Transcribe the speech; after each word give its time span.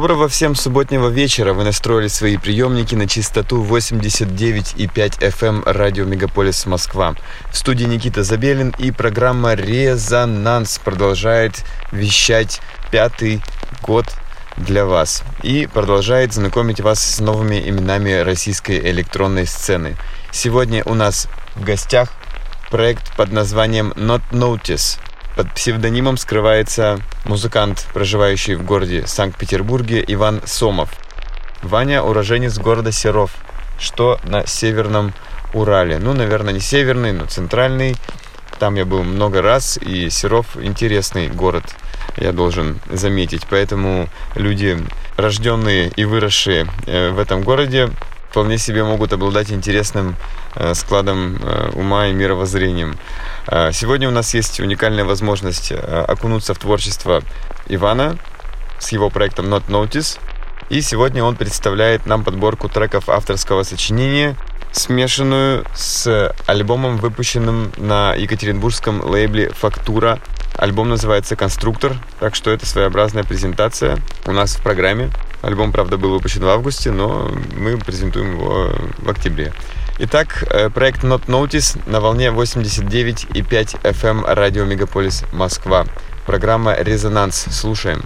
Доброго 0.00 0.28
всем 0.28 0.54
субботнего 0.54 1.08
вечера. 1.08 1.52
Вы 1.52 1.62
настроили 1.62 2.08
свои 2.08 2.38
приемники 2.38 2.94
на 2.94 3.06
частоту 3.06 3.62
89,5 3.62 4.94
FM 4.96 5.46
эм 5.46 5.62
радио 5.66 6.06
Мегаполис 6.06 6.64
Москва. 6.64 7.14
В 7.52 7.56
студии 7.58 7.84
Никита 7.84 8.22
Забелин 8.22 8.74
и 8.78 8.92
программа 8.92 9.52
«Резонанс» 9.52 10.78
продолжает 10.78 11.66
вещать 11.92 12.62
пятый 12.90 13.42
год 13.82 14.06
для 14.56 14.86
вас 14.86 15.22
и 15.42 15.68
продолжает 15.70 16.32
знакомить 16.32 16.80
вас 16.80 16.98
с 16.98 17.20
новыми 17.20 17.68
именами 17.68 18.22
российской 18.22 18.78
электронной 18.78 19.46
сцены. 19.46 19.98
Сегодня 20.32 20.82
у 20.86 20.94
нас 20.94 21.28
в 21.56 21.62
гостях 21.62 22.08
проект 22.70 23.14
под 23.16 23.32
названием 23.32 23.92
Not 23.96 24.22
Notice– 24.32 24.98
под 25.40 25.54
псевдонимом 25.54 26.18
скрывается 26.18 27.00
музыкант, 27.24 27.86
проживающий 27.94 28.56
в 28.56 28.62
городе 28.62 29.06
Санкт-Петербурге 29.06 30.04
Иван 30.06 30.42
Сомов. 30.44 30.90
Ваня– 31.62 32.02
уроженец 32.04 32.58
города 32.58 32.92
Серов, 32.92 33.30
что 33.78 34.20
на 34.24 34.46
Северном 34.46 35.14
Урале. 35.54 35.98
Ну, 35.98 36.12
наверное, 36.12 36.52
не 36.52 36.60
северный, 36.60 37.12
но 37.12 37.24
центральный. 37.24 37.96
Там 38.58 38.74
я 38.74 38.84
был 38.84 39.02
много 39.02 39.40
раз, 39.40 39.78
и 39.78 40.10
Серов– 40.10 40.58
интересный 40.62 41.28
город, 41.28 41.64
я 42.18 42.32
должен 42.32 42.78
заметить. 42.90 43.46
Поэтому 43.48 44.10
люди, 44.34 44.76
рожденные 45.16 45.88
и 45.96 46.04
выросшие 46.04 46.66
э, 46.84 47.12
в 47.12 47.18
этом 47.18 47.44
городе, 47.44 47.88
вполне 48.28 48.58
себе 48.58 48.84
могут 48.84 49.14
обладать 49.14 49.50
интересным 49.50 50.16
складом 50.74 51.38
э, 51.42 51.70
ума 51.74 52.08
и 52.08 52.12
мировоззрением. 52.12 52.96
Э, 53.46 53.70
сегодня 53.72 54.08
у 54.08 54.12
нас 54.12 54.34
есть 54.34 54.60
уникальная 54.60 55.04
возможность 55.04 55.72
окунуться 55.72 56.54
в 56.54 56.58
творчество 56.58 57.22
Ивана 57.68 58.16
с 58.78 58.92
его 58.92 59.10
проектом 59.10 59.46
Not 59.46 59.68
Notice. 59.68 60.18
И 60.68 60.80
сегодня 60.82 61.24
он 61.24 61.36
представляет 61.36 62.06
нам 62.06 62.22
подборку 62.22 62.68
треков 62.68 63.08
авторского 63.08 63.64
сочинения, 63.64 64.36
смешанную 64.72 65.64
с 65.74 66.32
альбомом, 66.46 66.96
выпущенным 66.98 67.72
на 67.76 68.14
екатеринбургском 68.14 69.04
лейбле 69.04 69.50
«Фактура». 69.50 70.20
Альбом 70.56 70.90
называется 70.90 71.36
«Конструктор», 71.36 71.96
так 72.20 72.34
что 72.34 72.50
это 72.50 72.66
своеобразная 72.66 73.24
презентация 73.24 73.98
у 74.26 74.32
нас 74.32 74.56
в 74.56 74.62
программе. 74.62 75.10
Альбом, 75.42 75.72
правда, 75.72 75.96
был 75.96 76.10
выпущен 76.10 76.44
в 76.44 76.48
августе, 76.48 76.90
но 76.90 77.30
мы 77.56 77.78
презентуем 77.78 78.36
его 78.36 78.70
в 78.98 79.08
октябре. 79.08 79.52
Итак, 80.02 80.44
э, 80.48 80.70
проект 80.70 81.04
Not 81.04 81.26
Notice 81.26 81.78
на 81.84 82.00
волне 82.00 82.30
89,5 82.30 83.76
FM 83.82 84.20
эм 84.20 84.24
радио 84.24 84.64
Мегаполис 84.64 85.24
Москва. 85.30 85.84
Программа 86.24 86.74
«Резонанс». 86.74 87.36
Слушаем. 87.50 88.02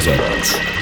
Presents. 0.00 0.79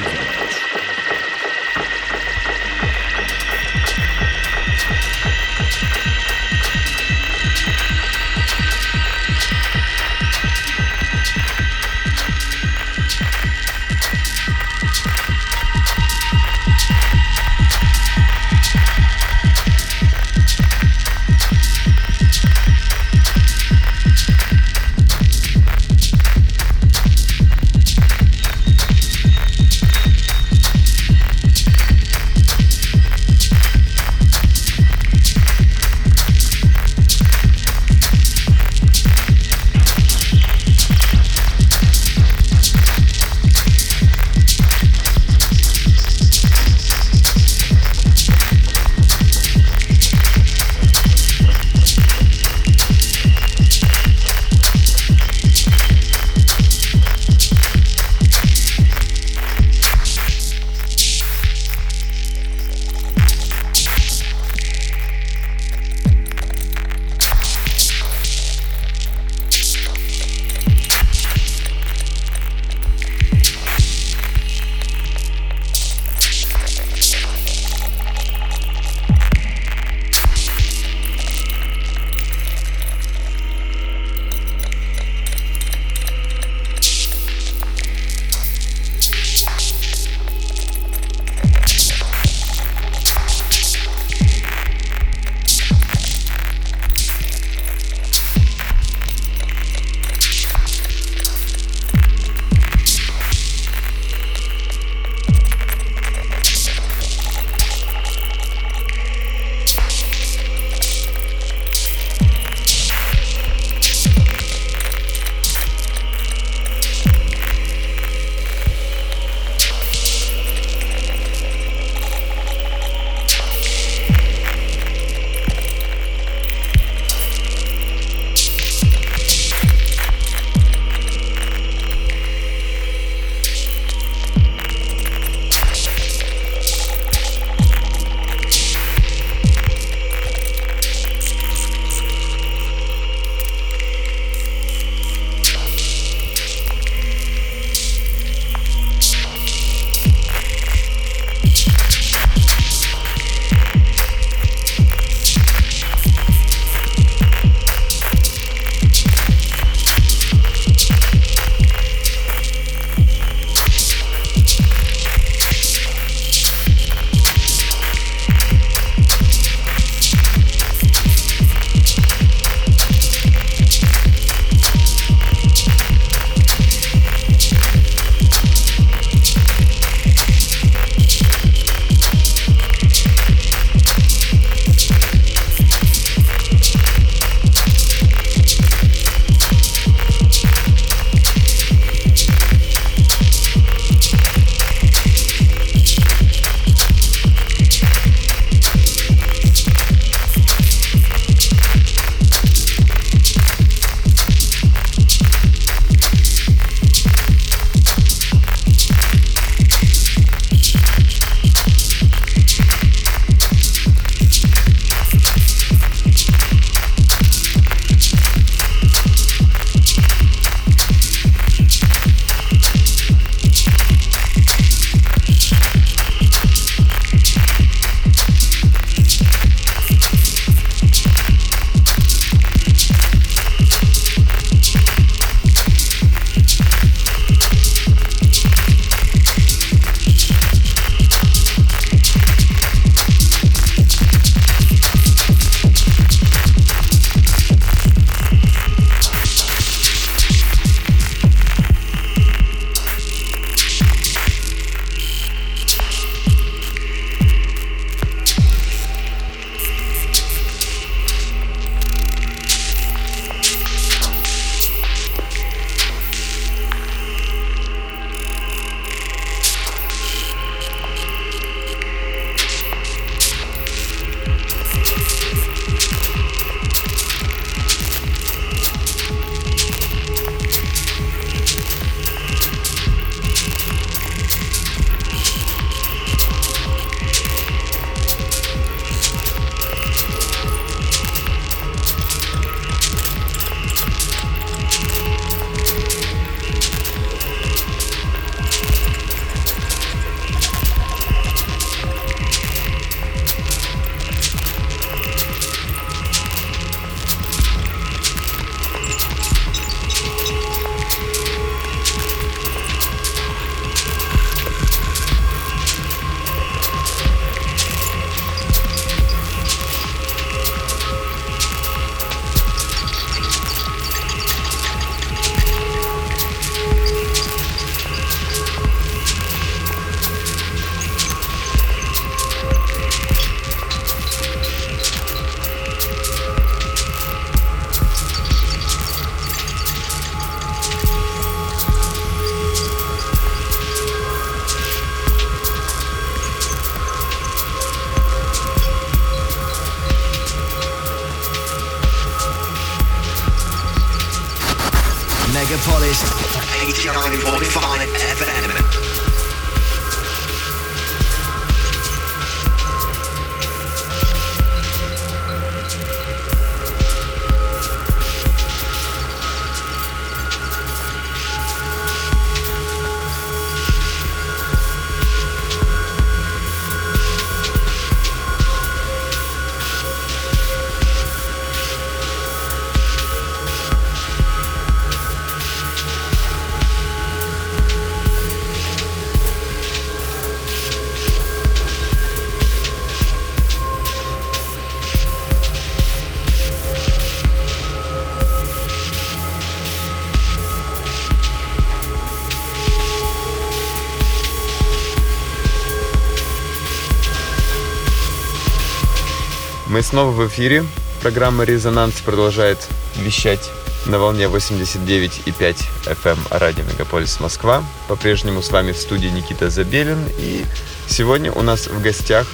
Снова 409.88 410.10
в 410.10 410.28
эфире. 410.28 410.66
Программа 411.00 411.44
«Резонанс» 411.44 411.94
продолжает 412.02 412.58
вещать 412.96 413.50
на 413.86 413.98
волне 413.98 414.24
89,5 414.24 415.56
FM 415.86 416.18
радио 416.30 416.62
Мегаполис 416.64 417.20
Москва. 417.20 417.64
По-прежнему 417.88 418.42
с 418.42 418.50
вами 418.50 418.72
в 418.72 418.76
студии 418.76 419.06
Никита 419.06 419.48
Забелин. 419.48 419.98
И 420.18 420.44
сегодня 420.88 421.32
у 421.32 421.40
нас 421.40 421.68
в 421.68 421.80
гостях 421.80 422.26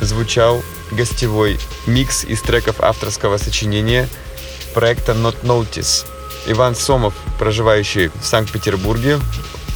звучал 0.00 0.64
гостевой 0.90 1.60
микс 1.86 2.24
из 2.24 2.42
треков 2.42 2.80
авторского 2.80 3.36
сочинения 3.36 4.08
проекта 4.74 5.12
Not 5.12 5.36
Notice. 5.44 6.06
Иван 6.48 6.74
Сомов, 6.74 7.14
проживающий 7.38 8.08
в 8.08 8.24
Санкт-Петербурге, 8.24 9.20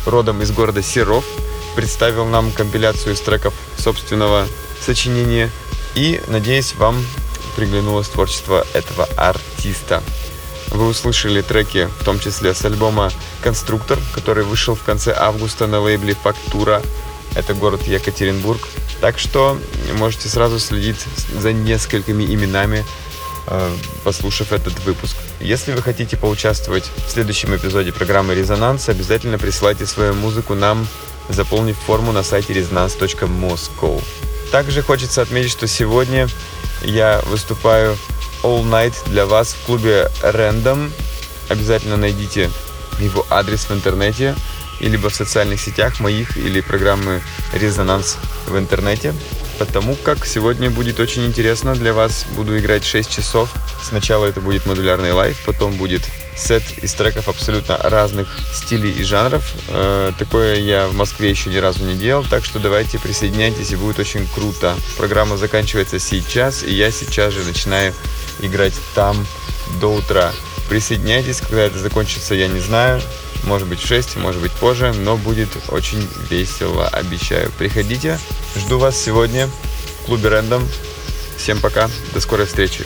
родом 0.05 0.43
из 0.43 0.51
города 0.51 0.83
Серов, 0.83 1.25
представил 1.77 2.25
нам 2.25 2.51
компиляцию 2.51 3.15
из 3.15 3.21
треков 3.21 3.55
собственного 3.79 4.49
сочинения 4.85 5.49
и, 5.95 6.21
надеюсь, 6.29 6.75
вам 6.75 6.97
приглянулось 7.51 8.09
творчество 8.09 8.67
этого 8.75 9.09
артиста. 9.17 10.03
Вы 10.71 10.87
услышали 10.87 11.43
треки, 11.43 11.89
в 12.01 12.05
том 12.05 12.21
числе 12.21 12.55
с 12.55 12.65
альбома 12.65 13.11
«Конструктор», 13.43 13.99
который 14.15 14.45
вышел 14.45 14.75
в 14.75 14.83
конце 14.85 15.13
августа 15.13 15.67
на 15.67 15.81
лейбле 15.81 16.15
«Фактура». 16.15 16.81
Это 17.35 17.55
город 17.55 17.83
Екатеринбург. 17.87 18.61
Так 19.01 19.19
что 19.19 19.59
можете 19.99 20.29
сразу 20.29 20.59
следить 20.59 21.05
за 21.37 21.53
несколькими 21.53 22.25
именами, 22.25 22.85
э, 23.47 23.77
послушав 24.05 24.53
этот 24.53 24.79
выпуск. 24.85 25.17
Если 25.41 25.73
вы 25.73 25.83
хотите 25.83 26.17
поучаствовать 26.17 26.91
в 27.07 27.11
следующем 27.11 27.55
эпизоде 27.57 27.93
программы 27.93 28.35
«Резонанс», 28.35 28.89
обязательно 28.89 29.39
присылайте 29.39 29.87
свою 29.87 30.15
музыку 30.15 30.55
нам, 30.55 30.87
заполнив 31.29 31.77
форму 31.79 32.13
на 32.13 32.23
сайте 32.23 32.53
resonance.moscow. 32.53 34.03
Также 34.53 34.83
хочется 34.83 35.23
отметить, 35.23 35.51
что 35.51 35.67
сегодня 35.67 36.29
я 36.83 37.21
выступаю 37.27 37.97
All 38.43 38.65
Night 38.65 38.95
для 39.07 39.27
вас 39.27 39.53
в 39.55 39.67
клубе 39.67 40.11
Random. 40.23 40.91
Обязательно 41.49 41.97
найдите 41.97 42.51
его 42.99 43.27
адрес 43.31 43.67
в 43.67 43.73
интернете 43.73 44.35
и 44.81 44.89
либо 44.89 45.11
в 45.11 45.15
социальных 45.15 45.61
сетях 45.61 46.01
моих 46.01 46.37
или 46.37 46.61
программы 46.61 47.23
Резонанс 47.53 48.17
в 48.47 48.57
интернете. 48.57 49.15
Потому 49.59 49.95
как 49.95 50.25
сегодня 50.25 50.71
будет 50.71 51.01
очень 51.01 51.27
интересно 51.27 51.75
для 51.75 51.93
вас. 51.93 52.25
Буду 52.35 52.59
играть 52.59 52.85
6 52.85 53.11
часов. 53.11 53.53
Сначала 53.83 54.27
это 54.27 54.41
будет 54.41 54.65
модулярный 54.65 55.13
live, 55.13 55.39
потом 55.45 55.75
будет 55.75 56.03
сет 56.41 56.63
из 56.83 56.95
треков 56.95 57.29
абсолютно 57.29 57.77
разных 57.77 58.29
стилей 58.53 58.91
и 58.93 59.03
жанров. 59.05 59.45
Э, 59.69 60.13
такое 60.19 60.57
я 60.57 60.89
в 60.89 60.95
Москве 60.95 61.31
еще 61.31 61.51
ни 61.51 61.57
разу 61.57 61.85
не 61.85 61.95
делал, 61.95 62.25
так 62.25 62.45
что 62.45 62.59
давайте 62.59 62.99
присоединяйтесь 62.99 63.73
и 63.73 63.77
будет 63.77 63.99
очень 63.99 64.27
круто. 64.27 64.75
Программа 64.97 65.37
заканчивается 65.37 65.99
сейчас, 65.99 66.63
и 66.63 66.73
я 66.73 66.91
сейчас 66.91 67.35
же 67.35 67.45
начинаю 67.45 67.95
играть 68.41 68.75
там 68.95 69.27
до 69.81 69.95
утра. 69.95 70.33
Присоединяйтесь, 70.69 71.41
когда 71.41 71.63
это 71.63 71.79
закончится, 71.79 72.35
я 72.35 72.49
не 72.49 72.61
знаю. 72.61 73.01
Может 73.45 73.69
быть 73.69 73.81
в 73.81 73.87
6, 73.87 74.17
может 74.17 74.41
быть 74.41 74.53
позже, 74.53 74.93
но 74.93 75.17
будет 75.17 75.49
очень 75.69 76.07
весело, 76.29 76.89
обещаю. 76.89 77.51
Приходите, 77.59 78.19
жду 78.57 78.79
вас 78.79 78.97
сегодня 79.01 79.49
в 80.03 80.07
клубе 80.07 80.29
Рэндом. 80.29 80.67
Всем 81.37 81.59
пока, 81.59 81.89
до 82.13 82.21
скорой 82.21 82.47
встречи. 82.47 82.85